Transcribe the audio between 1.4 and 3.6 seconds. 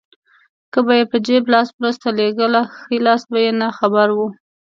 لاس مرسته لېږله ښی لاس به يې